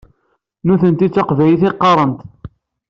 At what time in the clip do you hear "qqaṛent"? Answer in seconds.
1.73-2.19